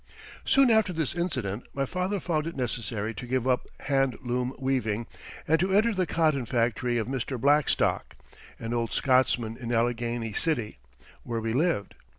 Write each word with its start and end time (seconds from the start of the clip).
Soon 0.45 0.71
after 0.71 0.91
this 0.91 1.13
incident 1.13 1.67
my 1.75 1.85
father 1.85 2.19
found 2.19 2.47
it 2.47 2.55
necessary 2.55 3.13
to 3.13 3.27
give 3.27 3.47
up 3.47 3.67
hand 3.81 4.17
loom 4.23 4.51
weaving 4.57 5.05
and 5.47 5.59
to 5.59 5.75
enter 5.75 5.93
the 5.93 6.07
cotton 6.07 6.43
factory 6.47 6.97
of 6.97 7.05
Mr. 7.05 7.39
Blackstock, 7.39 8.15
an 8.57 8.73
old 8.73 8.93
Scotsman 8.93 9.55
in 9.57 9.71
Allegheny 9.71 10.33
City, 10.33 10.79
where 11.21 11.39
we 11.39 11.53
lived. 11.53 11.93